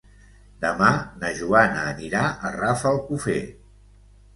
Demà 0.63 0.87
na 1.25 1.31
Joana 1.41 1.85
anirà 1.93 2.25
a 2.51 2.55
Rafelcofer. 2.59 3.41